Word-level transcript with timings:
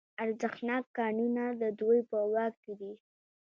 ارزښتناک 0.23 0.83
کانونه 0.97 1.43
د 1.61 1.63
دوی 1.79 1.99
په 2.09 2.19
واک 2.31 2.53
کې 2.63 2.73
دي 2.79 2.93